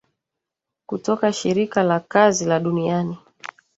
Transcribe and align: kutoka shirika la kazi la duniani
kutoka 0.85 1.33
shirika 1.33 1.83
la 1.83 1.99
kazi 1.99 2.45
la 2.45 2.59
duniani 2.59 3.17